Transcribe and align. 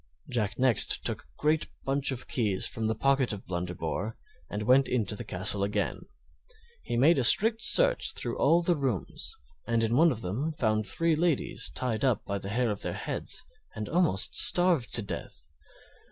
Jack 0.31 0.57
next 0.57 1.05
took 1.05 1.21
a 1.21 1.25
great 1.37 1.67
bunch 1.85 2.09
of 2.11 2.27
keys 2.27 2.65
from 2.65 2.87
the 2.87 2.95
pocket 2.95 3.31
of 3.31 3.45
Blunderbore 3.45 4.17
and 4.49 4.63
went 4.63 4.87
into 4.87 5.15
the 5.15 5.23
castle 5.23 5.63
again. 5.63 6.07
He 6.81 6.97
made 6.97 7.19
a 7.19 7.23
strict 7.23 7.61
search 7.61 8.13
through 8.15 8.35
all 8.39 8.63
the 8.63 8.75
rooms, 8.75 9.35
and 9.67 9.83
in 9.83 9.95
one 9.95 10.11
of 10.11 10.21
them 10.23 10.53
found 10.53 10.87
three 10.87 11.15
ladies 11.15 11.69
tied 11.69 12.03
up 12.03 12.25
by 12.25 12.39
the 12.39 12.49
hair 12.49 12.71
of 12.71 12.81
their 12.81 12.93
heads 12.95 13.45
and 13.75 13.87
almost 13.87 14.33
starved 14.35 14.91
to 14.95 15.03
death. 15.03 15.47